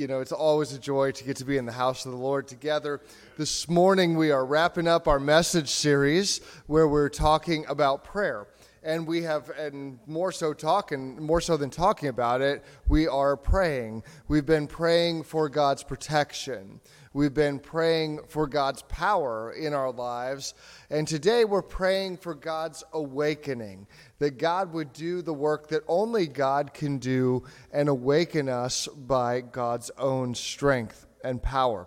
[0.00, 2.16] you know, it's always a joy to get to be in the house of the
[2.16, 3.02] Lord together.
[3.36, 8.46] This morning, we are wrapping up our message series where we're talking about prayer.
[8.82, 13.36] And we have, and more so talking, more so than talking about it, we are
[13.36, 14.04] praying.
[14.26, 16.80] We've been praying for God's protection.
[17.12, 20.54] We've been praying for God's power in our lives.
[20.88, 23.86] And today we're praying for God's awakening,
[24.18, 29.40] that God would do the work that only God can do and awaken us by
[29.40, 31.86] God's own strength and power.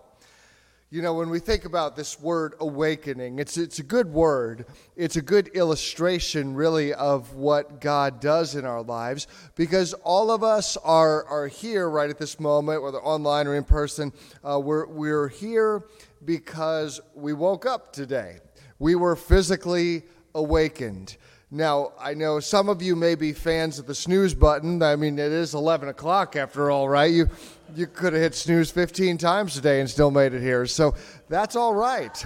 [0.94, 4.68] You know, when we think about this word awakening, it's, it's a good word.
[4.96, 9.26] It's a good illustration, really, of what God does in our lives
[9.56, 13.64] because all of us are, are here right at this moment, whether online or in
[13.64, 14.14] person.
[14.44, 15.84] Uh, we're, we're here
[16.26, 18.38] because we woke up today.
[18.78, 20.04] We were physically
[20.36, 21.18] awakened.
[21.56, 24.82] Now, I know some of you may be fans of the snooze button.
[24.82, 27.12] I mean, it is 11 o'clock after all, right?
[27.12, 27.30] You,
[27.76, 30.66] you could have hit snooze 15 times today and still made it here.
[30.66, 30.96] So
[31.30, 32.26] that's all right.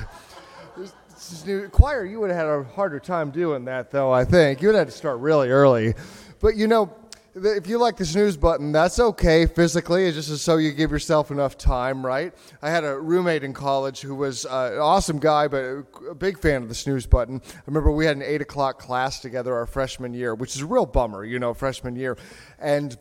[1.74, 4.62] Choir, you would have had a harder time doing that, though, I think.
[4.62, 5.94] You would have had to start really early.
[6.40, 6.96] But you know,
[7.44, 10.06] if you like the snooze button, that's okay physically.
[10.06, 12.34] It's just so you give yourself enough time, right?
[12.62, 16.40] I had a roommate in college who was uh, an awesome guy, but a big
[16.40, 17.42] fan of the snooze button.
[17.46, 20.66] I remember we had an eight o'clock class together our freshman year, which is a
[20.66, 22.18] real bummer, you know, freshman year.
[22.60, 22.98] And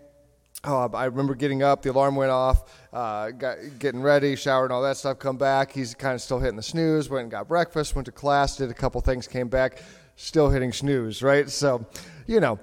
[0.64, 4.72] uh, I remember getting up, the alarm went off, uh, got, getting ready, showered, and
[4.72, 5.18] all that stuff.
[5.18, 7.08] Come back, he's kind of still hitting the snooze.
[7.08, 9.82] Went and got breakfast, went to class, did a couple things, came back,
[10.16, 11.48] still hitting snooze, right?
[11.48, 11.86] So,
[12.26, 12.58] you know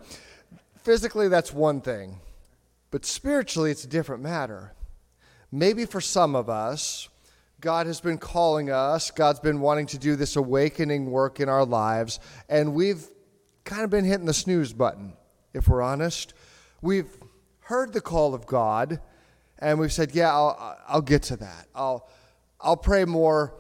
[0.83, 2.19] physically, that's one thing,
[2.91, 4.73] but spiritually, it's a different matter.
[5.51, 7.09] Maybe for some of us,
[7.61, 11.65] God has been calling us, God's been wanting to do this awakening work in our
[11.65, 13.05] lives, and we've
[13.63, 15.13] kind of been hitting the snooze button,
[15.53, 16.33] if we're honest.
[16.81, 17.09] We've
[17.61, 18.99] heard the call of God,
[19.59, 21.67] and we've said, Yeah, I'll, I'll get to that.
[21.73, 22.09] I'll,
[22.59, 23.53] I'll pray more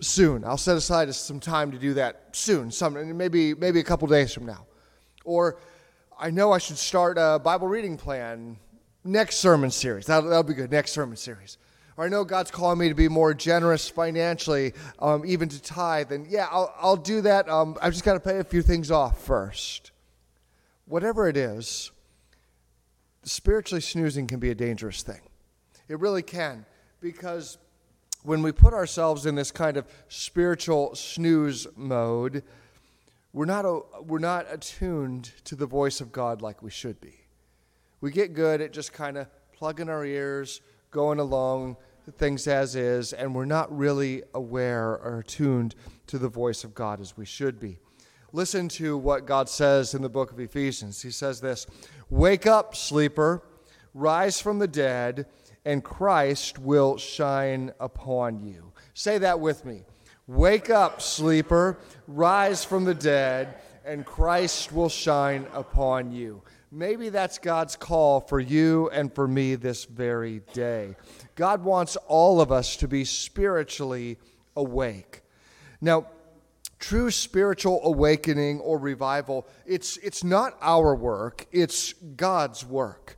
[0.00, 0.44] soon.
[0.44, 4.32] I'll set aside some time to do that soon, some, maybe, maybe a couple days
[4.32, 4.66] from now.
[5.24, 5.58] Or
[6.20, 8.56] I know I should start a Bible reading plan
[9.04, 10.06] next sermon series.
[10.06, 10.72] That'll, that'll be good.
[10.72, 11.58] Next sermon series.
[11.96, 16.10] Or I know God's calling me to be more generous financially, um, even to tithe.
[16.10, 17.48] And yeah, I'll, I'll do that.
[17.48, 19.92] Um, I've just got to pay a few things off first.
[20.86, 21.92] Whatever it is,
[23.22, 25.20] spiritually snoozing can be a dangerous thing.
[25.86, 26.66] It really can.
[27.00, 27.58] Because
[28.24, 32.42] when we put ourselves in this kind of spiritual snooze mode,
[33.32, 37.14] we're not, we're not attuned to the voice of God like we should be.
[38.00, 41.76] We get good at just kind of plugging our ears, going along
[42.16, 45.74] things as is, and we're not really aware or attuned
[46.06, 47.78] to the voice of God as we should be.
[48.32, 51.02] Listen to what God says in the book of Ephesians.
[51.02, 51.66] He says this
[52.10, 53.42] Wake up, sleeper,
[53.94, 55.26] rise from the dead,
[55.64, 58.72] and Christ will shine upon you.
[58.94, 59.84] Say that with me.
[60.28, 66.42] Wake up, sleeper, rise from the dead, and Christ will shine upon you.
[66.70, 70.96] Maybe that's God's call for you and for me this very day.
[71.34, 74.18] God wants all of us to be spiritually
[74.54, 75.22] awake.
[75.80, 76.08] Now,
[76.78, 83.17] true spiritual awakening or revival, it's, it's not our work, it's God's work.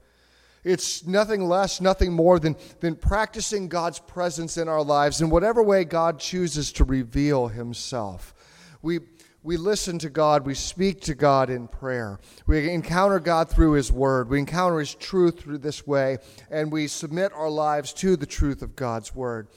[0.63, 5.63] It's nothing less, nothing more than, than practicing God's presence in our lives in whatever
[5.63, 8.35] way God chooses to reveal Himself.
[8.83, 9.01] We,
[9.43, 12.19] we listen to God, we speak to God in prayer.
[12.47, 16.19] We encounter God through His Word, we encounter His truth through this way,
[16.51, 19.49] and we submit our lives to the truth of God's Word.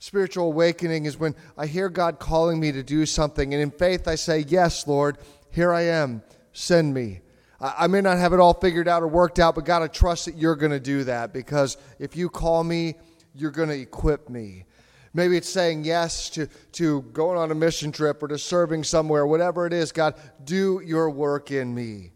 [0.00, 4.08] Spiritual awakening is when I hear God calling me to do something, and in faith
[4.08, 5.18] I say, Yes, Lord,
[5.50, 7.20] here I am, send me.
[7.60, 10.26] I may not have it all figured out or worked out, but God, I trust
[10.26, 12.94] that you're going to do that because if you call me,
[13.34, 14.64] you're going to equip me.
[15.12, 19.26] Maybe it's saying yes to, to going on a mission trip or to serving somewhere,
[19.26, 19.90] whatever it is.
[19.90, 20.14] God,
[20.44, 22.12] do your work in me.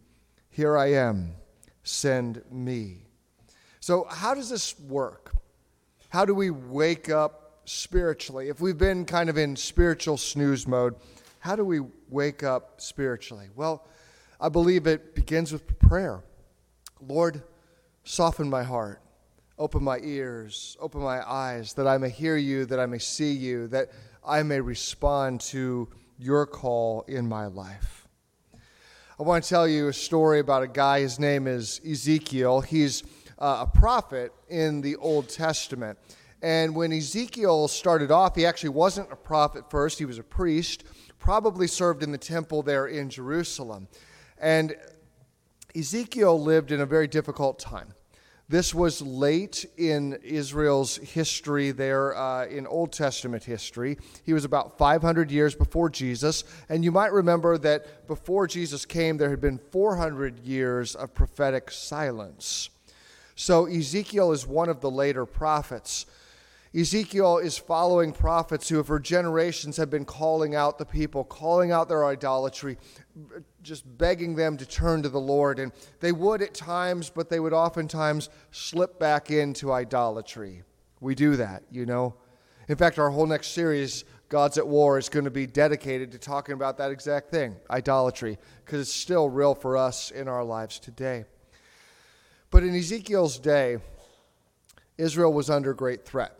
[0.51, 1.35] Here I am.
[1.83, 3.07] Send me.
[3.81, 5.35] So, how does this work?
[6.11, 8.49] How do we wake up spiritually?
[8.49, 10.95] If we've been kind of in spiritual snooze mode,
[11.41, 13.49] how do we wake up spiritually?
[13.57, 13.85] Well,
[14.43, 16.25] I believe it begins with prayer.
[17.01, 17.45] Lord,
[18.03, 19.01] soften my heart,
[19.57, 23.31] open my ears, open my eyes, that I may hear you, that I may see
[23.31, 23.93] you, that
[24.27, 28.09] I may respond to your call in my life.
[29.17, 31.03] I want to tell you a story about a guy.
[31.03, 32.63] His name is Ezekiel.
[32.63, 33.05] He's
[33.39, 36.01] uh, a prophet in the Old Testament.
[36.43, 40.83] And when Ezekiel started off, he actually wasn't a prophet first, he was a priest,
[41.21, 43.87] probably served in the temple there in Jerusalem.
[44.43, 44.77] And
[45.75, 47.95] Ezekiel lived in a very difficult time.
[48.49, 53.97] This was late in Israel's history, there uh, in Old Testament history.
[54.25, 56.45] He was about 500 years before Jesus.
[56.69, 61.71] And you might remember that before Jesus came, there had been 400 years of prophetic
[61.71, 62.69] silence.
[63.37, 66.05] So Ezekiel is one of the later prophets.
[66.75, 71.89] Ezekiel is following prophets who, for generations, have been calling out the people, calling out
[71.89, 72.79] their idolatry,
[73.63, 75.59] just begging them to turn to the Lord.
[75.59, 80.63] And they would at times, but they would oftentimes slip back into idolatry.
[81.01, 82.15] We do that, you know.
[82.69, 86.19] In fact, our whole next series, God's at War, is going to be dedicated to
[86.19, 90.79] talking about that exact thing idolatry, because it's still real for us in our lives
[90.79, 91.25] today.
[92.51, 93.79] But in Ezekiel's day,
[94.99, 96.39] Israel was under great threat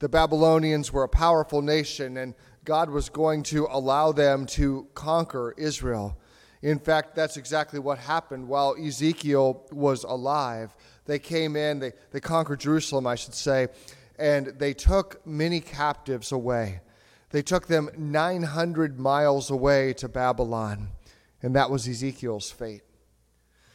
[0.00, 2.34] the Babylonians were a powerful nation, and
[2.64, 6.18] God was going to allow them to conquer Israel.
[6.62, 10.74] In fact, that's exactly what happened while Ezekiel was alive.
[11.06, 13.68] They came in, they, they conquered Jerusalem, I should say,
[14.18, 16.80] and they took many captives away.
[17.30, 20.88] They took them 900 miles away to Babylon,
[21.42, 22.82] and that was Ezekiel's fate.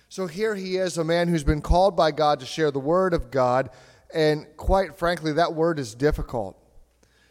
[0.10, 3.14] So here he is, a man who's been called by God to share the word
[3.14, 3.70] of God
[4.16, 6.58] and quite frankly, that word is difficult.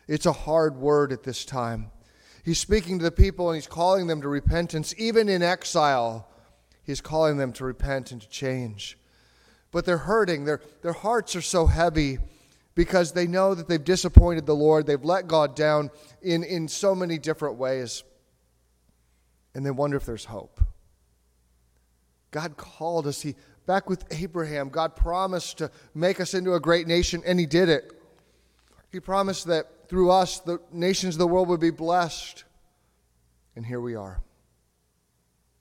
[0.06, 1.90] It's a hard word at this time.
[2.44, 4.94] He's speaking to the people and he's calling them to repentance.
[4.98, 6.28] Even in exile,
[6.82, 8.98] he's calling them to repent and to change.
[9.72, 10.44] But they're hurting.
[10.44, 12.18] Their, their hearts are so heavy
[12.74, 14.86] because they know that they've disappointed the Lord.
[14.86, 18.04] They've let God down in, in so many different ways.
[19.54, 20.60] And they wonder if there's hope.
[22.30, 23.22] God called us.
[23.22, 23.36] He
[23.66, 27.70] Back with Abraham, God promised to make us into a great nation, and He did
[27.70, 27.92] it.
[28.92, 32.44] He promised that through us, the nations of the world would be blessed.
[33.56, 34.20] And here we are.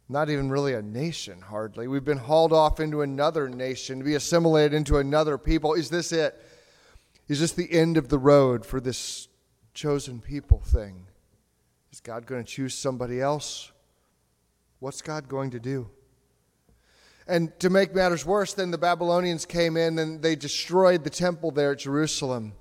[0.10, 1.88] Not even really a nation, hardly.
[1.88, 5.74] We've been hauled off into another nation to be assimilated into another people.
[5.74, 6.40] Is this it?
[7.28, 9.28] Is this the end of the road for this
[9.74, 11.08] chosen people thing?
[11.92, 13.72] Is God going to choose somebody else?
[14.80, 15.90] What's God going to do?
[17.28, 21.52] And to make matters worse, then the Babylonians came in and they destroyed the temple
[21.52, 22.54] there at Jerusalem.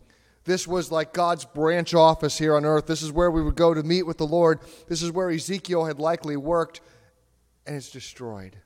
[0.44, 2.86] This was like God's branch office here on earth.
[2.86, 4.60] This is where we would go to meet with the Lord.
[4.88, 6.80] This is where Ezekiel had likely worked,
[7.66, 8.56] and it's destroyed.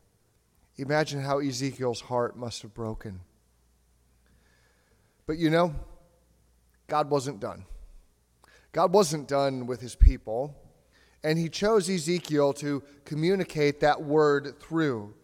[0.79, 3.21] Imagine how Ezekiel's heart must have broken.
[5.27, 5.75] But you know,
[6.87, 7.65] God wasn't done.
[8.73, 10.55] God wasn't done with his people,
[11.23, 15.15] and he chose Ezekiel to communicate that word through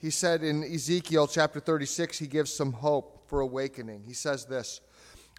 [0.00, 4.04] he said in Ezekiel chapter 36, he gives some hope for awakening.
[4.06, 4.80] He says this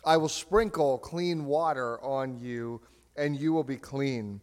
[0.03, 2.81] I will sprinkle clean water on you,
[3.15, 4.42] and you will be clean.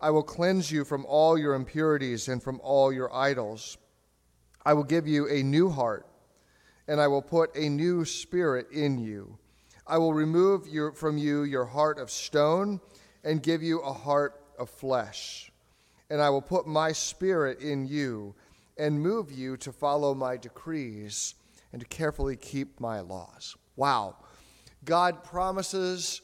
[0.00, 3.76] I will cleanse you from all your impurities and from all your idols.
[4.64, 6.06] I will give you a new heart,
[6.88, 9.38] and I will put a new spirit in you.
[9.86, 12.80] I will remove your, from you your heart of stone
[13.22, 15.52] and give you a heart of flesh.
[16.10, 18.34] And I will put my spirit in you
[18.78, 21.34] and move you to follow my decrees
[21.72, 23.56] and to carefully keep my laws.
[23.76, 24.16] Wow.
[24.86, 26.22] God promises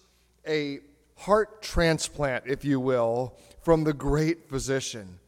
[0.48, 0.78] a
[1.18, 5.18] heart transplant, if you will, from the great physician.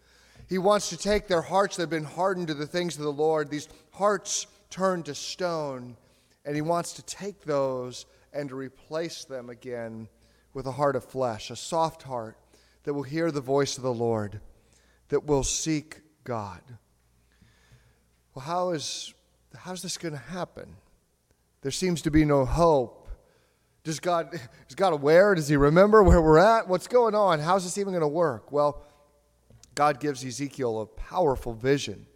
[0.48, 3.12] He wants to take their hearts that have been hardened to the things of the
[3.12, 5.98] Lord, these hearts turned to stone,
[6.46, 10.08] and He wants to take those and to replace them again
[10.54, 12.38] with a heart of flesh, a soft heart
[12.84, 14.40] that will hear the voice of the Lord,
[15.10, 16.62] that will seek God
[18.34, 19.14] well, how is
[19.56, 20.76] how's this going to happen?
[21.62, 23.03] There seems to be no hope.
[23.84, 24.34] Does God
[24.68, 25.34] is God aware?
[25.34, 26.68] Does he remember where we're at?
[26.68, 27.38] What's going on?
[27.38, 28.50] How's this even going to work?
[28.50, 28.82] Well,
[29.74, 32.06] God gives Ezekiel a powerful vision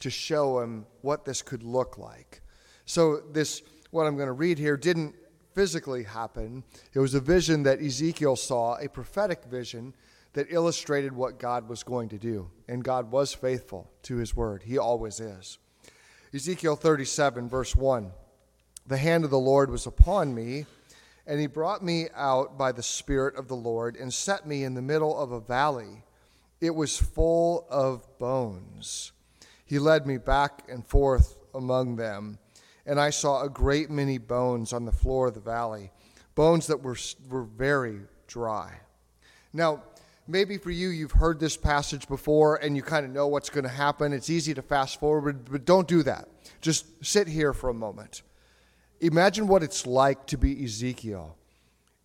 [0.00, 2.42] to show him what this could look like.
[2.86, 3.62] So this
[3.92, 5.14] what I'm going to read here didn't
[5.54, 6.64] physically happen.
[6.92, 9.94] It was a vision that Ezekiel saw, a prophetic vision
[10.32, 12.50] that illustrated what God was going to do.
[12.68, 14.62] And God was faithful to his word.
[14.64, 15.58] He always is.
[16.34, 18.10] Ezekiel 37, verse 1
[18.86, 20.64] The hand of the Lord was upon me,
[21.26, 24.74] and he brought me out by the Spirit of the Lord and set me in
[24.74, 26.04] the middle of a valley.
[26.60, 29.12] It was full of bones.
[29.64, 32.38] He led me back and forth among them,
[32.86, 35.90] and I saw a great many bones on the floor of the valley,
[36.34, 36.96] bones that were,
[37.28, 38.72] were very dry.
[39.52, 39.82] Now,
[40.26, 43.64] maybe for you, you've heard this passage before and you kind of know what's going
[43.64, 44.12] to happen.
[44.12, 46.28] It's easy to fast forward, but don't do that.
[46.60, 48.22] Just sit here for a moment.
[49.02, 51.36] Imagine what it's like to be Ezekiel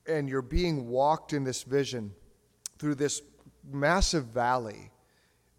[0.08, 2.14] and you're being walked in this vision
[2.80, 3.22] through this
[3.64, 4.92] massive valley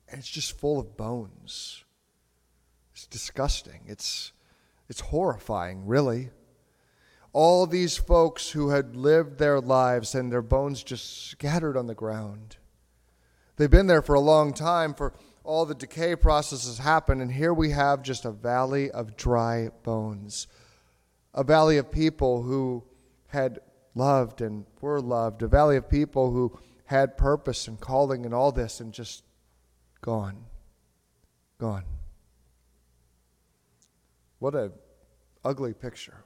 [0.09, 1.85] and it's just full of bones.
[2.93, 3.83] It's disgusting.
[3.87, 4.33] It's
[4.89, 6.31] It's horrifying, really.
[7.33, 11.95] All these folks who had lived their lives and their bones just scattered on the
[11.95, 12.57] ground.
[13.57, 15.13] They've been there for a long time, for
[15.45, 20.49] all the decay processes happen, and here we have just a valley of dry bones.
[21.39, 22.83] A valley of people who
[23.29, 23.61] had
[23.95, 28.51] loved and were loved, a valley of people who had purpose and calling and all
[28.51, 29.23] this, and just
[30.01, 30.47] gone.
[31.61, 31.85] Gone.
[34.41, 34.73] What a
[35.45, 36.25] ugly picture.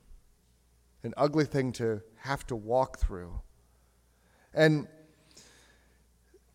[1.03, 3.39] An ugly thing to have to walk through.
[4.55, 4.89] And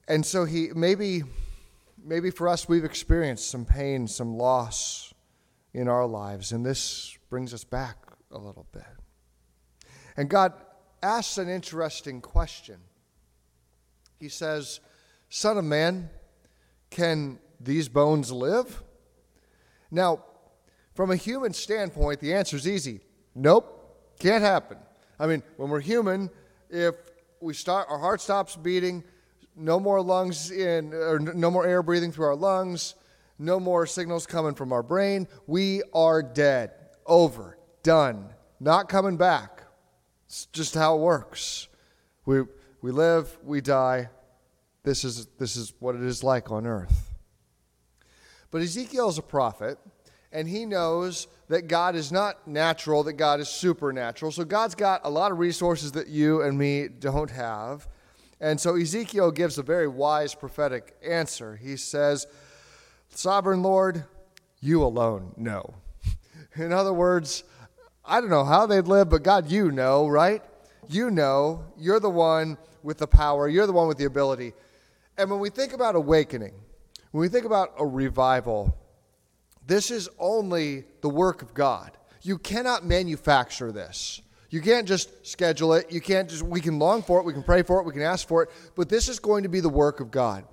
[0.08, 1.22] and so he maybe
[2.04, 5.14] maybe for us we've experienced some pain, some loss
[5.76, 8.84] in our lives, and this brings us back a little bit.
[10.16, 10.54] And God
[11.02, 12.78] asks an interesting question.
[14.20, 14.80] He says,
[15.30, 16.10] Son of man,
[16.90, 18.82] can these bones live?
[19.92, 20.24] Now,
[20.96, 23.02] from a human standpoint, the answer is easy.
[23.36, 24.78] Nope, can't happen.
[25.20, 26.30] I mean, when we're human,
[26.70, 26.96] if
[27.40, 29.04] we start, our heart stops beating,
[29.56, 32.96] no more lungs in, or no more air breathing through our lungs,
[33.40, 36.72] no more signals coming from our brain, we are dead.
[37.06, 37.57] Over,
[37.88, 38.28] done,
[38.60, 39.64] not coming back.
[40.26, 41.70] It's just how it works.
[42.26, 42.42] We,
[42.82, 44.10] we live, we die.
[44.84, 47.16] This is, this is what it is like on earth.
[48.52, 49.78] But Ezekiel is a prophet
[50.34, 54.34] and he knows that God is not natural, that God is supernatural.
[54.34, 57.88] So God's got a lot of resources that you and me don't have.
[58.42, 61.56] And so Ezekiel gives a very wise prophetic answer.
[61.56, 62.28] He says,
[63.08, 64.04] Sovereign Lord,
[64.60, 65.76] you alone know.
[66.58, 67.46] In other words,
[68.08, 70.42] I don't know how they'd live, but God, you know, right?
[70.88, 71.66] You know.
[71.78, 74.54] You're the one with the power, you're the one with the ability.
[75.18, 76.54] And when we think about awakening,
[77.12, 78.78] when we think about a revival,
[79.66, 81.92] this is only the work of God.
[82.22, 84.22] You cannot manufacture this.
[84.50, 85.92] You can't just schedule it.
[85.92, 88.02] You can't just, we can long for it, we can pray for it, we can
[88.02, 90.46] ask for it, but this is going to be the work of God.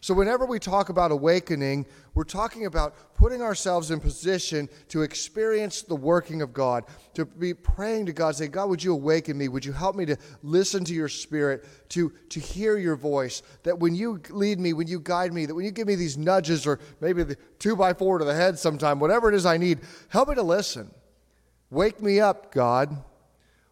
[0.00, 5.82] So, whenever we talk about awakening, we're talking about putting ourselves in position to experience
[5.82, 9.48] the working of God, to be praying to God, say, God, would you awaken me?
[9.48, 13.42] Would you help me to listen to your spirit, to, to hear your voice?
[13.64, 16.16] That when you lead me, when you guide me, that when you give me these
[16.16, 19.56] nudges or maybe the two by four to the head sometime, whatever it is I
[19.56, 20.92] need, help me to listen.
[21.70, 22.96] Wake me up, God.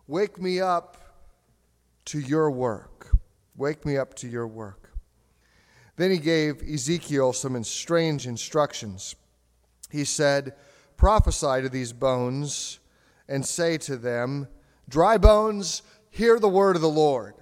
[0.08, 0.96] Wake me up
[2.06, 3.10] to your work.
[3.56, 4.85] Wake me up to your work.
[5.96, 9.16] Then he gave Ezekiel some strange instructions.
[9.90, 10.54] He said,
[10.96, 12.78] Prophesy to these bones
[13.28, 14.48] and say to them,
[14.88, 17.34] Dry bones, hear the word of the Lord.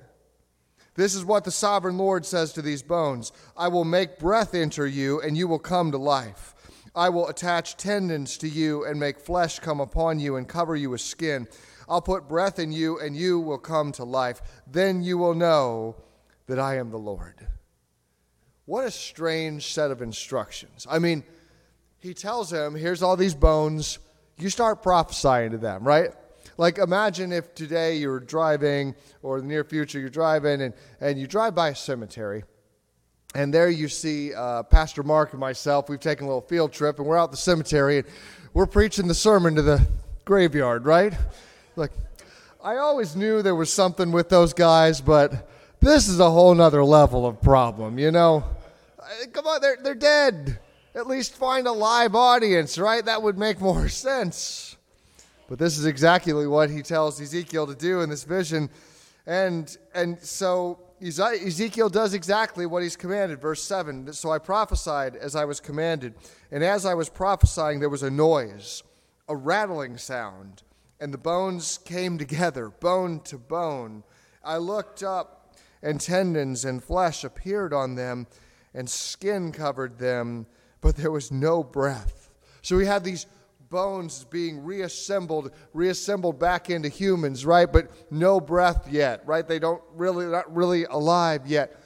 [0.95, 4.87] This is what the sovereign Lord says to these bones I will make breath enter
[4.87, 6.55] you, and you will come to life.
[6.95, 10.91] I will attach tendons to you and make flesh come upon you and cover you
[10.91, 11.49] with skin.
[11.89, 14.41] I'll put breath in you, and you will come to life.
[14.67, 15.97] Then you will know
[16.47, 17.49] that I am the Lord.
[18.67, 20.87] What a strange set of instructions.
[20.89, 21.23] I mean,
[21.99, 23.99] he tells him, here's all these bones.
[24.39, 26.11] You start prophesying to them, right?
[26.57, 31.27] Like, imagine if today you're driving, or the near future you're driving, and, and you
[31.27, 32.45] drive by a cemetery,
[33.35, 35.89] and there you see uh, Pastor Mark and myself.
[35.89, 38.07] We've taken a little field trip, and we're out the cemetery, and
[38.53, 39.85] we're preaching the sermon to the
[40.25, 41.13] graveyard, right?
[41.75, 41.91] Like,
[42.63, 45.51] I always knew there was something with those guys, but
[45.85, 48.43] this is a whole nother level of problem, you know?
[48.99, 50.59] Uh, come on, they're, they're dead.
[50.95, 53.05] At least find a live audience, right?
[53.05, 54.77] That would make more sense.
[55.49, 58.71] But this is exactly what he tells Ezekiel to do in this vision.
[59.27, 63.41] And, and so Ezekiel does exactly what he's commanded.
[63.41, 66.15] Verse 7 So I prophesied as I was commanded.
[66.51, 68.83] And as I was prophesying, there was a noise,
[69.29, 70.63] a rattling sound,
[70.99, 74.03] and the bones came together, bone to bone.
[74.43, 75.34] I looked up
[75.85, 78.27] and tendons and flesh appeared on them,
[78.73, 80.47] and skin covered them,
[80.81, 82.31] but there was no breath.
[82.63, 83.27] So we have these
[83.69, 87.71] bones being reassembled, reassembled back into humans, right?
[87.71, 89.47] But no breath yet, right?
[89.47, 91.81] They don't really, not really alive yet.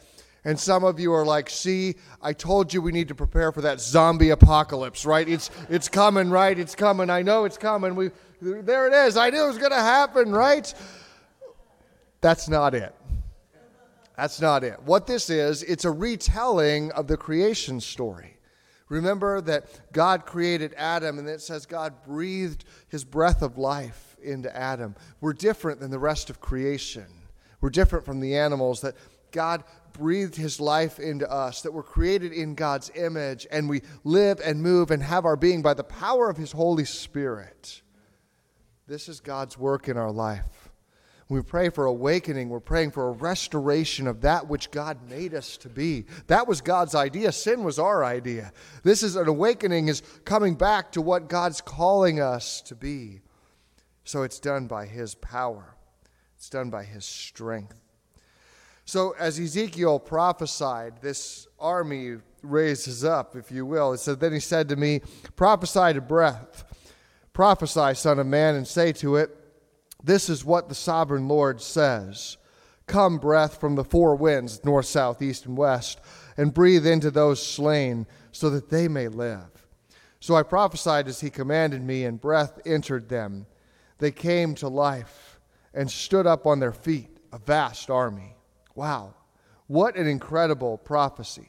[0.45, 3.63] And some of you are like, see, I told you we need to prepare for
[3.63, 5.29] that zombie apocalypse, right?
[5.29, 6.57] It's, it's coming, right?
[6.57, 7.11] It's coming.
[7.11, 7.97] I know it's coming.
[7.97, 9.17] We, there it is.
[9.17, 10.73] I knew it was going to happen, right?
[12.21, 12.95] That's not it.
[14.19, 14.83] That's not it.
[14.83, 18.37] What this is, it's a retelling of the creation story.
[18.89, 24.55] Remember that God created Adam, and it says God breathed his breath of life into
[24.57, 24.97] Adam.
[25.21, 27.07] We're different than the rest of creation.
[27.61, 28.97] We're different from the animals, that
[29.31, 34.41] God breathed his life into us, that we're created in God's image, and we live
[34.45, 37.83] and move and have our being by the power of his Holy Spirit.
[38.89, 40.58] This is God's work in our life.
[41.31, 45.59] We pray for awakening, we're praying for a restoration of that which God made us
[45.59, 46.07] to be.
[46.27, 47.33] That was God's idea.
[47.33, 48.51] Sin was our idea.
[48.83, 53.21] This is an awakening is coming back to what God's calling us to be.
[54.05, 55.75] So it's done by his power.
[56.37, 57.79] It's done by his strength.
[58.87, 63.93] So as Ezekiel prophesied, this army raises up, if you will.
[63.93, 65.03] It said, Then he said to me,
[65.37, 66.65] Prophesy to breath.
[67.35, 69.38] Prophesy, son of man, and say to it,
[70.03, 72.37] This is what the sovereign Lord says.
[72.87, 76.01] Come, breath from the four winds, north, south, east, and west,
[76.37, 79.67] and breathe into those slain, so that they may live.
[80.21, 83.47] So I prophesied as he commanded me, and breath entered them.
[83.99, 85.41] They came to life
[85.75, 88.37] and stood up on their feet, a vast army.
[88.75, 89.15] Wow,
[89.67, 91.49] what an incredible prophecy.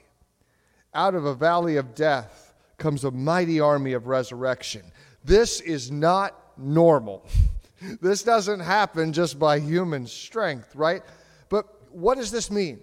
[0.94, 4.84] Out of a valley of death comes a mighty army of resurrection.
[5.24, 7.26] This is not normal.
[8.02, 11.02] This doesn't happen just by human strength, right?
[11.50, 12.80] But what does this mean?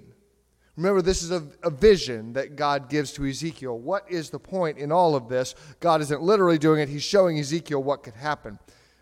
[0.76, 3.78] Remember, this is a, a, vision that God gives to Ezekiel.
[3.78, 5.54] What is the point in all of this?
[5.80, 8.58] God isn't literally doing it, He's showing Ezekiel what could happen.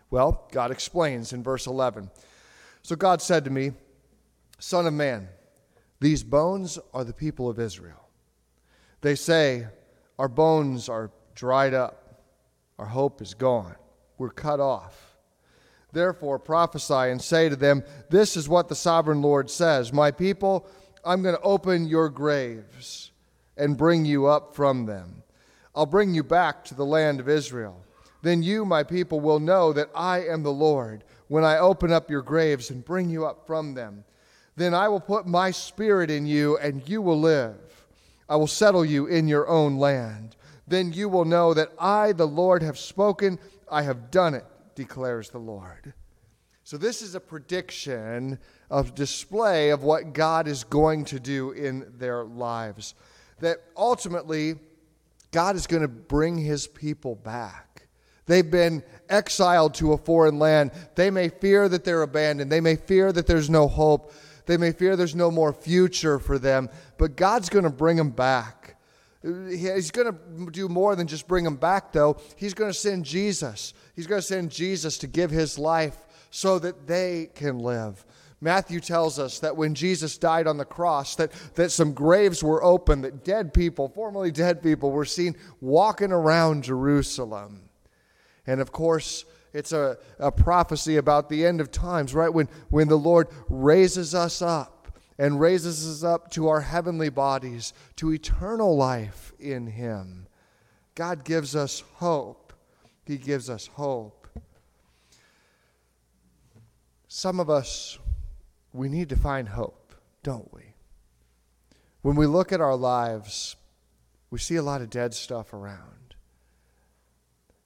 [0.09, 2.09] Well, God explains in verse 11.
[2.81, 3.71] So God said to me,
[4.59, 5.27] Son of man,
[5.99, 8.09] these bones are the people of Israel.
[9.01, 9.67] They say,
[10.17, 12.21] Our bones are dried up,
[12.79, 13.75] our hope is gone,
[14.17, 15.14] we're cut off.
[15.95, 20.67] Therefore, prophesy and say to them, This is what the sovereign Lord says My people,
[21.05, 23.11] I'm going to open your graves
[23.55, 25.23] and bring you up from them.
[25.73, 27.81] I'll bring you back to the land of Israel.
[28.21, 32.09] Then you, my people, will know that I am the Lord when I open up
[32.09, 34.03] your graves and bring you up from them.
[34.57, 37.85] Then I will put my spirit in you, and you will live.
[38.27, 40.35] I will settle you in your own land.
[40.67, 43.39] Then you will know that I, the Lord, have spoken.
[43.71, 45.93] I have done it, declares the Lord.
[46.63, 48.39] So, this is a prediction
[48.69, 52.95] of display of what God is going to do in their lives.
[53.39, 54.55] That ultimately,
[55.31, 57.87] God is going to bring his people back.
[58.25, 60.71] They've been exiled to a foreign land.
[60.95, 62.51] They may fear that they're abandoned.
[62.51, 64.11] They may fear that there's no hope.
[64.45, 68.11] They may fear there's no more future for them, but God's going to bring them
[68.11, 68.74] back.
[69.25, 72.17] He's going to do more than just bring them back, though.
[72.35, 73.73] He's going to send Jesus.
[73.95, 75.97] He's going to send Jesus to give his life
[76.29, 78.05] so that they can live.
[78.39, 82.63] Matthew tells us that when Jesus died on the cross, that, that some graves were
[82.63, 87.69] open, that dead people, formerly dead people, were seen walking around Jerusalem.
[88.45, 92.31] And of course, it's a, a prophecy about the end of times, right?
[92.31, 94.74] When, when the Lord raises us up
[95.17, 100.27] and raises us up to our heavenly bodies, to eternal life in Him.
[100.93, 102.53] God gives us hope.
[103.05, 104.27] He gives us hope.
[107.07, 107.97] Some of us,
[108.73, 110.73] we need to find hope, don't we?
[112.01, 113.55] When we look at our lives,
[114.29, 116.15] we see a lot of dead stuff around.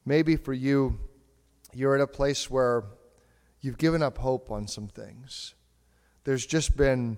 [0.06, 1.00] Maybe for you,
[1.74, 2.84] you're at a place where
[3.62, 5.56] you've given up hope on some things.
[6.24, 7.18] There's just been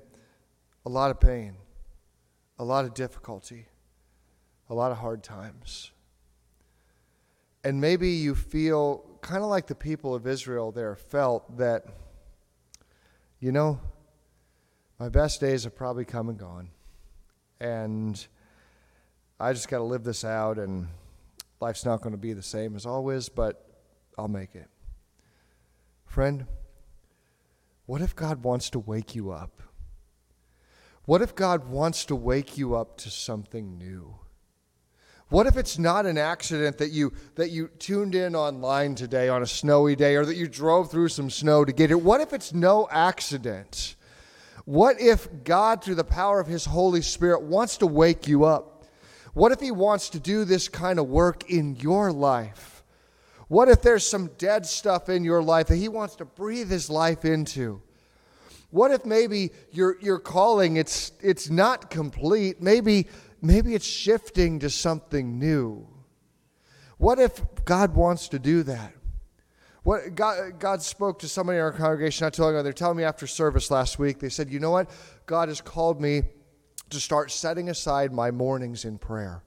[0.86, 1.56] a lot of pain,
[2.58, 3.67] a lot of difficulty,
[4.70, 5.91] a lot of hard times.
[7.63, 11.86] And maybe you feel kind of like the people of Israel there felt that,
[13.39, 13.80] you know,
[15.00, 16.70] my best days have probably come and gone.
[17.60, 18.26] And
[19.39, 20.88] I just got to live this out, and
[21.60, 23.65] life's not going to be the same as always, but
[24.17, 24.67] I'll make it.
[26.06, 26.46] Friend,
[27.86, 29.62] what if God wants to wake you up?
[31.06, 34.16] What if God wants to wake you up to something new?
[35.30, 39.42] What if it's not an accident that you that you tuned in online today on
[39.42, 41.98] a snowy day or that you drove through some snow to get here?
[41.98, 43.96] What if it's no accident?
[44.66, 48.86] What if God through the power of his Holy Spirit wants to wake you up?
[49.34, 52.82] What if he wants to do this kind of work in your life?
[53.52, 56.90] What if there's some dead stuff in your life that He wants to breathe His
[56.90, 57.82] life into?
[58.72, 62.62] What if maybe your, your calling it's, it's not complete?
[62.62, 63.08] Maybe,
[63.42, 65.88] maybe it's shifting to something new.
[66.98, 68.94] What if God wants to do that?
[69.84, 72.64] What God, God spoke to somebody in our congregation not long ago.
[72.64, 74.90] They're telling me after service last week, they said, You know what?
[75.26, 76.22] God has called me
[76.92, 79.44] to start setting aside my mornings in prayer.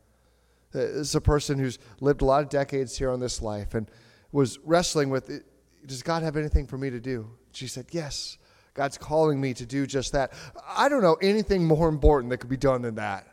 [0.74, 3.74] Uh, this is a person who's lived a lot of decades here on this life
[3.74, 3.88] and
[4.32, 5.44] was wrestling with
[5.86, 7.30] Does God have anything for me to do?
[7.52, 8.36] She said, Yes,
[8.74, 10.32] God's calling me to do just that.
[10.68, 13.26] I don't know anything more important that could be done than that.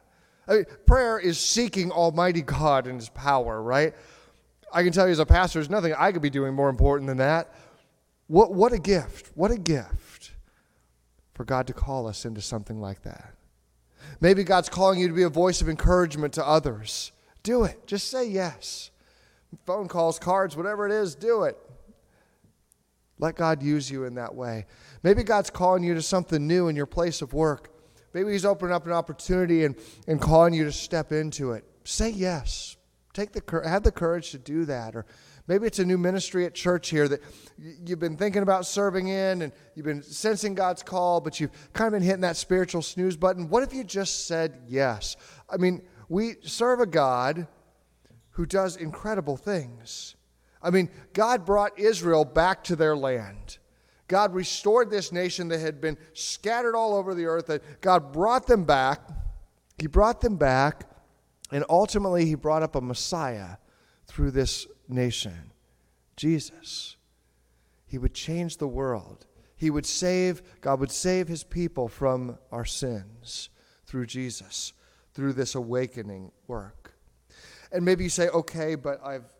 [0.48, 3.94] I mean, prayer is seeking Almighty God and His power, right?
[4.72, 7.08] I can tell you as a pastor, there's nothing I could be doing more important
[7.08, 7.54] than that.
[8.28, 9.32] What, what a gift.
[9.36, 10.32] What a gift
[11.34, 13.34] for God to call us into something like that.
[14.20, 17.12] Maybe God's calling you to be a voice of encouragement to others.
[17.44, 17.88] Do it.
[17.88, 18.92] Just say yes.
[19.66, 21.58] Phone calls, cards, whatever it is, do it.
[23.20, 24.66] Let God use you in that way.
[25.04, 27.72] Maybe God's calling you to something new in your place of work.
[28.14, 29.76] Maybe He's opening up an opportunity and,
[30.08, 31.64] and calling you to step into it.
[31.84, 32.78] Say yes.
[33.14, 34.96] Take the have the courage to do that.
[34.96, 35.06] Or
[35.48, 37.22] maybe it's a new ministry at church here that
[37.58, 41.88] you've been thinking about serving in and you've been sensing God's call, but you've kind
[41.88, 43.50] of been hitting that spiritual snooze button.
[43.50, 45.18] What if you just said yes?
[45.50, 47.48] I mean, we serve a God
[48.32, 50.16] who does incredible things.
[50.64, 53.58] I mean, God brought Israel back to their land.
[54.12, 57.48] God restored this nation that had been scattered all over the earth.
[57.48, 59.00] And God brought them back.
[59.78, 60.84] He brought them back,
[61.50, 63.56] and ultimately, He brought up a Messiah
[64.08, 65.54] through this nation
[66.18, 66.98] Jesus.
[67.88, 69.28] He would change the world.
[69.56, 73.48] He would save, God would save His people from our sins
[73.86, 74.74] through Jesus,
[75.14, 76.96] through this awakening work.
[77.72, 79.34] And maybe you say, okay, but I've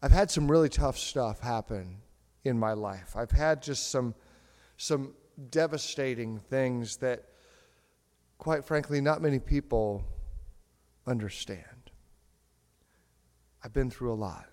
[0.00, 1.96] I've had some really tough stuff happen
[2.44, 3.16] in my life.
[3.16, 4.14] I've had just some,
[4.76, 5.14] some
[5.50, 7.24] devastating things that,
[8.38, 10.04] quite frankly, not many people
[11.06, 11.64] understand.
[13.62, 14.46] I've been through a lot.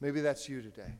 [0.00, 0.98] Maybe that's you today.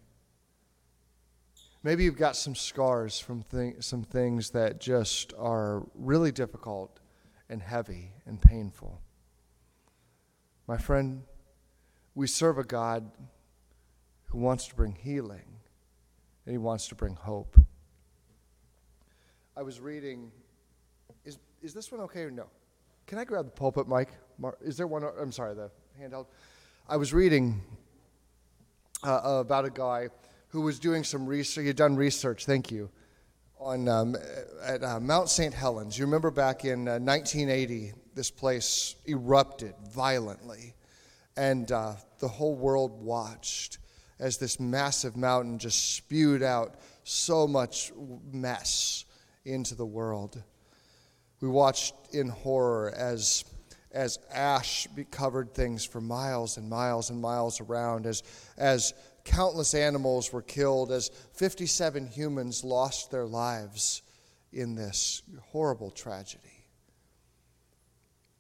[1.83, 7.01] Maybe you've got some scars from th- some things that just are really difficult
[7.49, 9.03] and heavy and painful.
[10.69, 11.25] My friend,
[12.15, 13.11] we serve a God
[14.33, 15.45] who wants to bring healing
[16.47, 17.55] and he wants to bring hope.
[19.55, 20.33] I was reading,
[21.27, 22.47] is, is this one okay or no?
[23.07, 24.09] Can I grab the pulpit mic?
[24.63, 25.05] Is there one?
[25.05, 26.27] I'm sorry, the handheld.
[26.89, 27.61] I was reading
[29.05, 30.09] uh, about a guy
[30.49, 31.63] who was doing some research.
[31.63, 32.91] He had done research, thank you,
[33.59, 34.17] on um,
[34.65, 35.53] at uh, Mount St.
[35.53, 35.99] Helens.
[35.99, 40.75] You remember back in uh, 1980, this place erupted violently
[41.37, 43.79] and uh, the whole world watched
[44.23, 47.91] as this massive mountain just spewed out so much
[48.31, 49.05] mess
[49.45, 50.41] into the world.
[51.41, 53.45] We watched in horror as,
[53.91, 58.23] as ash covered things for miles and miles and miles around, as,
[58.57, 64.03] as countless animals were killed, as 57 humans lost their lives
[64.53, 66.65] in this horrible tragedy.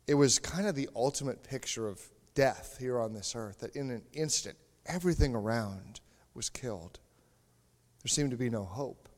[0.06, 2.00] It was kind of the ultimate picture of
[2.34, 6.00] death here on this earth, that in an instant, everything around
[6.34, 6.98] was killed.
[8.02, 9.08] There seemed to be no hope.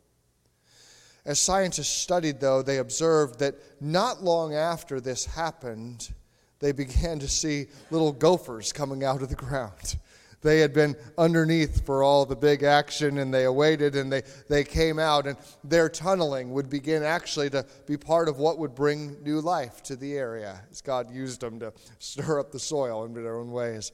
[1.24, 6.12] As scientists studied, though, they observed that not long after this happened,
[6.61, 9.96] they began to see little gophers coming out of the ground.
[10.42, 14.62] They had been underneath for all the big action and they awaited and they, they
[14.62, 19.22] came out, and their tunneling would begin actually to be part of what would bring
[19.22, 23.14] new life to the area as God used them to stir up the soil in
[23.14, 23.90] their own ways.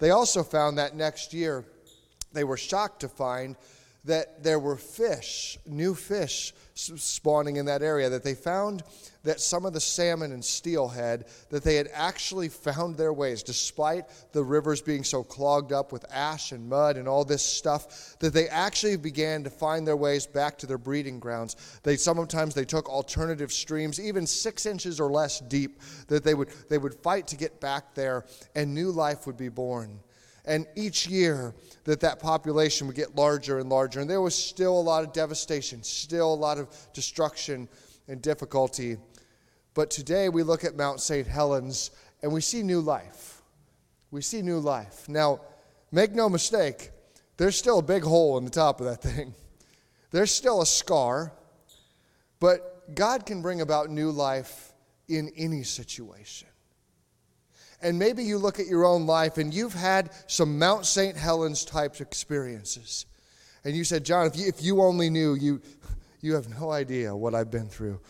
[0.00, 1.64] They also found that next year
[2.32, 3.54] they were shocked to find
[4.04, 8.82] that there were fish, new fish spawning in that area, that they found
[9.22, 14.04] that some of the salmon and steelhead, that they had actually found their ways, despite
[14.32, 18.32] the rivers being so clogged up with ash and mud and all this stuff, that
[18.32, 21.56] they actually began to find their ways back to their breeding grounds.
[21.82, 26.48] They sometimes they took alternative streams, even six inches or less deep, that they would
[26.70, 30.00] they would fight to get back there, and new life would be born.
[30.44, 34.78] And each year that that population would get larger and larger, and there was still
[34.78, 37.68] a lot of devastation, still a lot of destruction
[38.08, 38.96] and difficulty.
[39.74, 41.26] But today we look at Mount St.
[41.26, 41.90] Helens
[42.22, 43.42] and we see new life.
[44.10, 45.08] We see new life.
[45.08, 45.40] Now,
[45.92, 46.90] make no mistake,
[47.36, 49.34] there's still a big hole in the top of that thing.
[50.10, 51.32] There's still a scar,
[52.40, 54.72] but God can bring about new life
[55.08, 56.48] in any situation.
[57.82, 61.16] And maybe you look at your own life and you've had some Mount St.
[61.16, 63.06] Helens type experiences.
[63.64, 65.60] And you said, John, if you, if you only knew, you,
[66.20, 68.00] you have no idea what I've been through.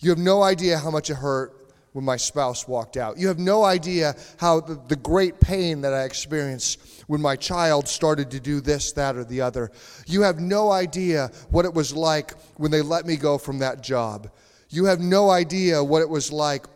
[0.00, 1.54] You have no idea how much it hurt
[1.92, 3.18] when my spouse walked out.
[3.18, 7.88] You have no idea how the, the great pain that I experienced when my child
[7.88, 9.72] started to do this, that, or the other.
[10.06, 13.82] You have no idea what it was like when they let me go from that
[13.82, 14.30] job.
[14.68, 16.66] You have no idea what it was like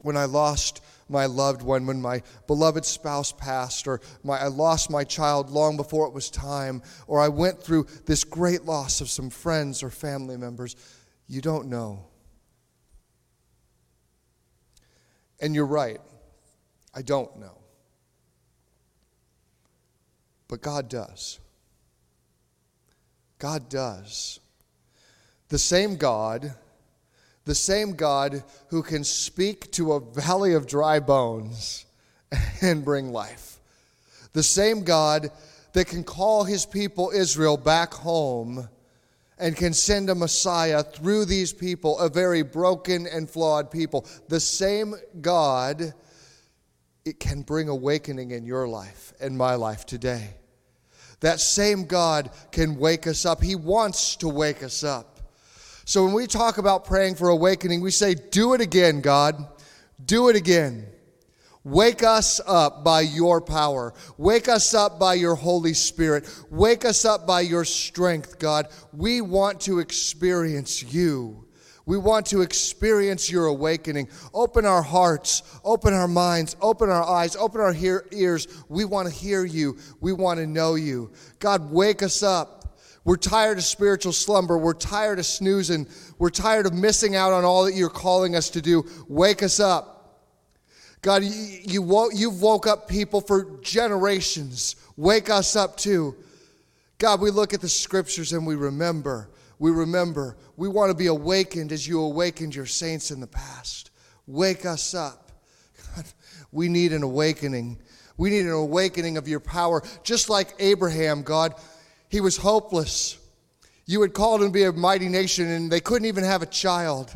[0.00, 4.90] when I lost my loved one, when my beloved spouse passed, or my, I lost
[4.90, 9.08] my child long before it was time, or I went through this great loss of
[9.08, 10.76] some friends or family members.
[11.28, 12.06] You don't know.
[15.40, 16.00] And you're right,
[16.94, 17.58] I don't know.
[20.48, 21.40] But God does.
[23.38, 24.40] God does.
[25.48, 26.54] The same God,
[27.46, 31.86] the same God who can speak to a valley of dry bones
[32.60, 33.58] and bring life.
[34.34, 35.30] The same God
[35.72, 38.68] that can call his people Israel back home
[39.38, 44.06] and can send a Messiah through these people, a very broken and flawed people.
[44.28, 45.94] The same God,
[47.04, 50.30] it can bring awakening in your life and my life today.
[51.20, 53.40] That same God can wake us up.
[53.40, 55.15] He wants to wake us up.
[55.86, 59.46] So when we talk about praying for awakening, we say, Do it again, God.
[60.04, 60.84] Do it again.
[61.62, 63.94] Wake us up by your power.
[64.18, 66.28] Wake us up by your Holy Spirit.
[66.50, 68.66] Wake us up by your strength, God.
[68.92, 71.46] We want to experience you.
[71.86, 74.08] We want to experience your awakening.
[74.34, 78.48] Open our hearts, open our minds, open our eyes, open our hear- ears.
[78.68, 79.78] We want to hear you.
[80.00, 81.12] We want to know you.
[81.38, 82.55] God, wake us up.
[83.06, 84.58] We're tired of spiritual slumber.
[84.58, 85.86] We're tired of snoozing.
[86.18, 88.84] We're tired of missing out on all that you're calling us to do.
[89.08, 90.24] Wake us up.
[91.02, 91.30] God, you,
[91.62, 94.74] you woke, you've woke up people for generations.
[94.96, 96.16] Wake us up too.
[96.98, 99.30] God, we look at the scriptures and we remember.
[99.60, 100.36] We remember.
[100.56, 103.92] We want to be awakened as you awakened your saints in the past.
[104.26, 105.30] Wake us up.
[105.94, 106.06] God,
[106.50, 107.78] we need an awakening.
[108.16, 109.84] We need an awakening of your power.
[110.02, 111.54] Just like Abraham, God,
[112.16, 113.18] he was hopeless.
[113.84, 116.46] You had called him to be a mighty nation, and they couldn't even have a
[116.46, 117.14] child.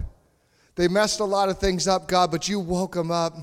[0.75, 3.35] They messed a lot of things up, God, but you woke him up.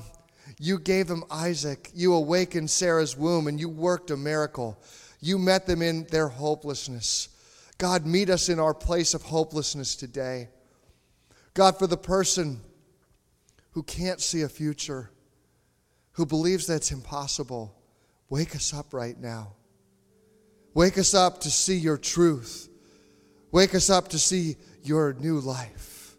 [0.60, 1.90] You gave them Isaac.
[1.92, 4.80] You awakened Sarah's womb and you worked a miracle.
[5.20, 7.28] You met them in their hopelessness.
[7.76, 10.50] God, meet us in our place of hopelessness today.
[11.54, 12.60] God, for the person
[13.72, 15.10] who can't see a future,
[16.12, 17.74] who believes that's impossible,
[18.30, 19.54] wake us up right now.
[20.78, 22.68] Wake us up to see your truth.
[23.50, 26.14] Wake us up to see your new life.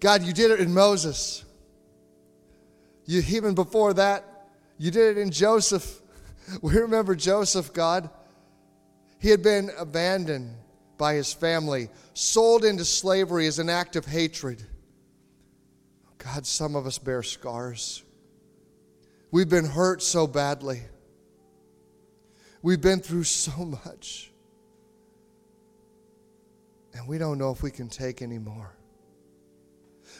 [0.00, 1.44] God, you did it in Moses.
[3.04, 6.00] You, even before that, you did it in Joseph.
[6.62, 8.10] We remember Joseph, God.
[9.20, 10.56] He had been abandoned
[10.98, 14.66] by his family, sold into slavery as an act of hatred.
[16.18, 18.02] God, some of us bear scars.
[19.30, 20.82] We've been hurt so badly.
[22.62, 24.30] We've been through so much.
[26.94, 28.76] And we don't know if we can take any more.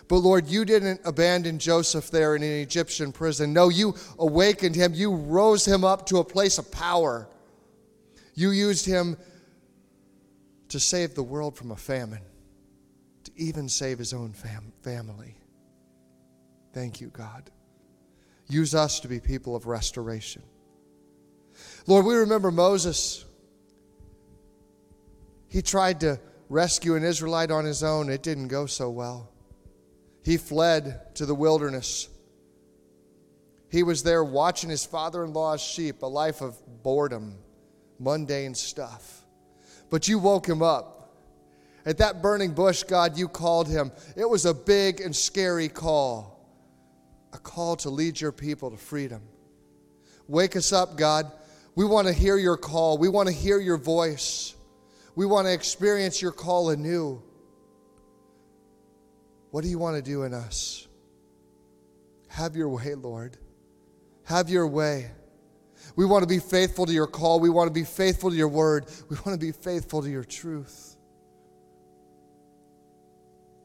[0.09, 3.53] But Lord, you didn't abandon Joseph there in an Egyptian prison.
[3.53, 4.95] No, you awakened him.
[4.95, 7.29] You rose him up to a place of power.
[8.35, 9.17] You used him
[10.69, 12.23] to save the world from a famine,
[13.25, 15.37] to even save his own fam- family.
[16.73, 17.51] Thank you, God.
[18.49, 20.43] Use us to be people of restoration.
[21.87, 23.25] Lord, we remember Moses.
[25.49, 29.31] He tried to rescue an Israelite on his own, it didn't go so well.
[30.23, 32.09] He fled to the wilderness.
[33.69, 37.39] He was there watching his father in law's sheep, a life of boredom,
[37.99, 39.23] mundane stuff.
[39.89, 41.17] But you woke him up.
[41.85, 43.91] At that burning bush, God, you called him.
[44.15, 46.47] It was a big and scary call,
[47.33, 49.23] a call to lead your people to freedom.
[50.29, 51.33] Wake us up, God.
[51.75, 52.99] We want to hear your call.
[52.99, 54.55] We want to hear your voice.
[55.15, 57.23] We want to experience your call anew.
[59.51, 60.87] What do you want to do in us?
[62.29, 63.37] Have your way, Lord.
[64.25, 65.11] Have your way.
[65.97, 67.41] We want to be faithful to your call.
[67.41, 68.87] We want to be faithful to your word.
[69.11, 70.97] We want to be faithful to your truth.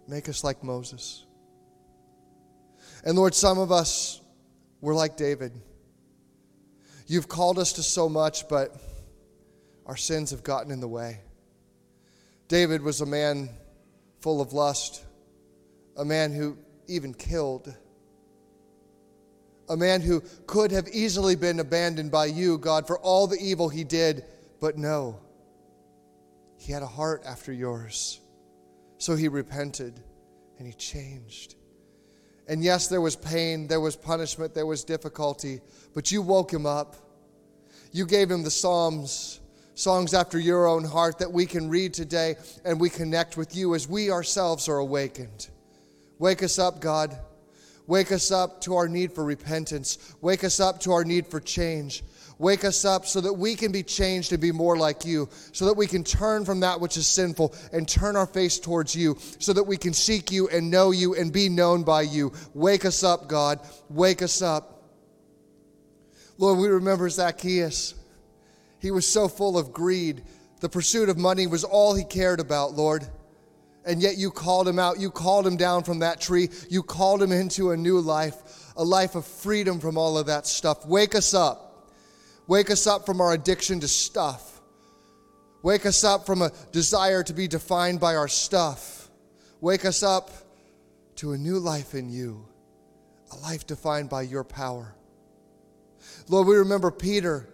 [0.08, 1.26] Make us like Moses.
[3.06, 4.22] And Lord, some of us,
[4.82, 5.54] we're like David.
[7.08, 8.76] You've called us to so much, but
[9.86, 11.22] our sins have gotten in the way.
[12.48, 13.50] David was a man
[14.20, 15.04] full of lust
[15.98, 17.76] a man who even killed,
[19.67, 23.67] a man who could have easily been abandoned by you, God, for all the evil
[23.67, 24.24] he did,
[24.62, 25.20] but no.
[26.58, 28.22] He had a heart after yours.
[29.00, 30.00] So he repented
[30.58, 31.56] and he changed.
[32.48, 35.60] And yes, there was pain, there was punishment, there was difficulty,
[35.94, 36.96] but you woke him up.
[37.92, 39.40] You gave him the Psalms,
[39.74, 43.76] songs after your own heart that we can read today and we connect with you
[43.76, 45.50] as we ourselves are awakened.
[46.20, 47.18] Wake us up, God.
[47.86, 50.16] Wake us up to our need for repentance.
[50.20, 52.04] Wake us up to our need for change.
[52.39, 55.65] Wake us up so that we can be changed and be more like you, so
[55.65, 59.17] that we can turn from that which is sinful and turn our face towards you,
[59.39, 62.32] so that we can seek you and know you and be known by you.
[62.54, 63.60] Wake us up, God.
[63.89, 64.84] Wake us up.
[66.38, 67.95] Lord, we remember Zacchaeus.
[68.80, 70.21] He was so full of greed
[70.60, 73.08] The pursuit of money was all he cared about, Lord.
[73.86, 75.00] And yet you called him out.
[75.00, 76.50] You called him down from that tree.
[76.69, 80.45] You called him into a new life, a life of freedom from all of that
[80.47, 80.86] stuff.
[80.86, 81.67] Wake us up.
[82.48, 84.62] Wake us up from our addiction to stuff.
[85.64, 89.10] Wake us up from a desire to be defined by our stuff.
[89.60, 90.32] Wake us up
[91.16, 92.46] to a new life in you,
[93.32, 94.96] a life defined by your power.
[96.30, 97.50] Lord, we remember Peter,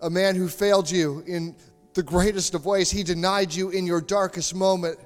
[0.00, 1.56] a man who failed you in
[1.94, 2.90] the greatest of ways.
[2.90, 4.98] He denied you in your darkest moment,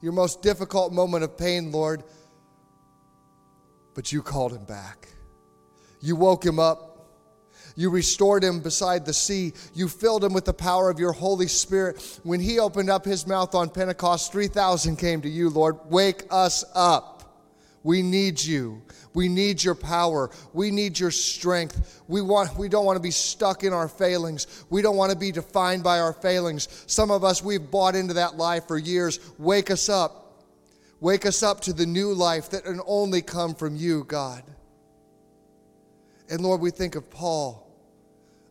[0.00, 2.02] your most difficult moment of pain, Lord.
[3.94, 5.08] But you called him back.
[6.00, 6.93] You woke him up.
[7.76, 9.52] You restored him beside the sea.
[9.74, 12.20] You filled him with the power of your Holy Spirit.
[12.22, 15.78] When he opened up his mouth on Pentecost, 3,000 came to you, Lord.
[15.90, 17.14] Wake us up.
[17.82, 18.80] We need you.
[19.12, 20.30] We need your power.
[20.52, 22.02] We need your strength.
[22.08, 24.64] We, want, we don't want to be stuck in our failings.
[24.70, 26.84] We don't want to be defined by our failings.
[26.86, 29.20] Some of us, we've bought into that lie for years.
[29.38, 30.42] Wake us up.
[31.00, 34.42] Wake us up to the new life that can only come from you, God.
[36.30, 37.63] And Lord, we think of Paul,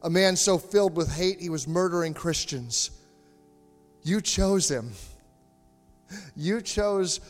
[0.03, 2.91] a man so filled with hate he was murdering Christians.
[4.03, 4.91] You chose him.
[6.35, 7.21] You chose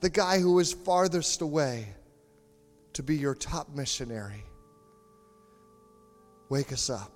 [0.00, 1.86] the guy who was farthest away
[2.94, 4.44] to be your top missionary.
[6.48, 7.12] Wake us up.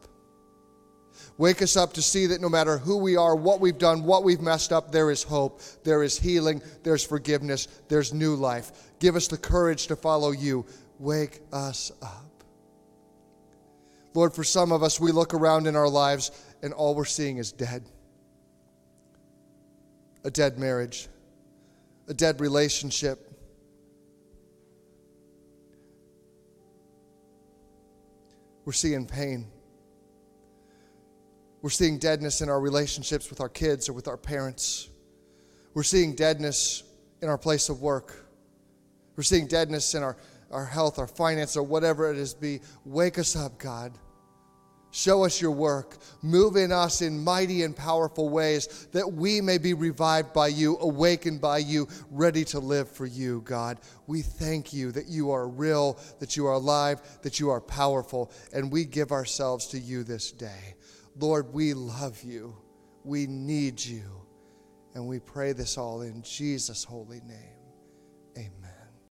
[1.38, 4.23] Wake us up to see that no matter who we are, what we've done, what
[4.23, 8.92] we've messed up, there is hope, there is healing, there's forgiveness, there's new life.
[9.01, 10.66] Give us the courage to follow you.
[10.99, 12.34] Wake us up.
[14.14, 16.31] Lord, for some of us, we look around in our lives
[16.62, 17.85] and all we're seeing is dead
[20.27, 21.09] a dead marriage,
[22.09, 23.35] a dead relationship,
[28.64, 29.46] We're seeing pain.
[31.61, 34.88] We're seeing deadness in our relationships with our kids or with our parents.
[35.74, 36.83] We're seeing deadness
[37.20, 38.27] in our place of work.
[39.16, 40.16] We're seeing deadness in our,
[40.50, 42.61] our health, our finance, or whatever it is be.
[42.85, 43.92] Wake us up, God.
[44.96, 45.96] Show us your work.
[46.22, 50.78] Move in us in mighty and powerful ways that we may be revived by you,
[50.78, 53.80] awakened by you, ready to live for you, God.
[54.07, 58.30] We thank you that you are real, that you are alive, that you are powerful,
[58.52, 60.76] and we give ourselves to you this day.
[61.18, 62.54] Lord, we love you.
[63.02, 64.04] We need you.
[64.94, 67.53] And we pray this all in Jesus' holy name.